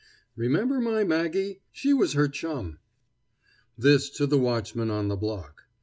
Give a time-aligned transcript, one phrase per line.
[0.35, 1.61] Remember my Maggie?
[1.71, 2.79] She was her chum."
[3.77, 5.65] This to the watchman on the block.